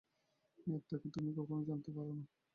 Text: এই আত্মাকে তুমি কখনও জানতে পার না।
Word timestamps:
এই 0.59 0.71
আত্মাকে 0.75 1.07
তুমি 1.15 1.29
কখনও 1.37 1.67
জানতে 1.69 1.89
পার 1.95 2.07
না। 2.11 2.23